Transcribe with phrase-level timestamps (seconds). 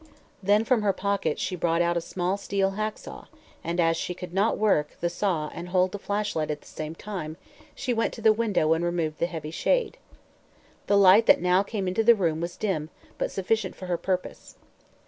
[0.41, 3.25] Then from her pocket she brought out a small steel hack saw,
[3.63, 6.95] and as she could not work the saw and hold the flashlight at the same
[6.95, 7.37] time
[7.75, 9.97] she went to the window and removed the heavy shade.
[10.87, 14.55] The light that now came into the room was dim, but sufficient for her purpose.